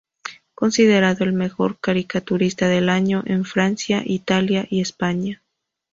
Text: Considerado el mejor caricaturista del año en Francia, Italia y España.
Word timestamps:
Considerado 0.55 1.23
el 1.25 1.31
mejor 1.33 1.77
caricaturista 1.79 2.67
del 2.67 2.89
año 2.89 3.21
en 3.27 3.45
Francia, 3.45 4.01
Italia 4.03 4.65
y 4.67 4.81
España. 4.81 5.43